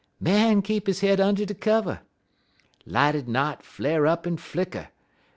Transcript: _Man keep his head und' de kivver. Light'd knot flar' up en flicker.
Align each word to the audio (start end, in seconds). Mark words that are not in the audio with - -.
_Man 0.19 0.63
keep 0.63 0.87
his 0.87 1.01
head 1.01 1.19
und' 1.19 1.45
de 1.45 1.53
kivver. 1.53 1.99
Light'd 2.87 3.27
knot 3.27 3.61
flar' 3.61 4.07
up 4.07 4.25
en 4.25 4.37
flicker. 4.37 4.87